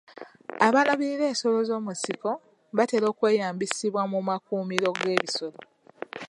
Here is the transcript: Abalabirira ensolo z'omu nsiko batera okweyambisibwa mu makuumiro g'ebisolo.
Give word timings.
Abalabirira 0.67 1.25
ensolo 1.31 1.57
z'omu 1.67 1.91
nsiko 1.95 2.31
batera 2.77 3.05
okweyambisibwa 3.11 4.01
mu 4.11 4.19
makuumiro 4.27 4.89
g'ebisolo. 4.99 5.59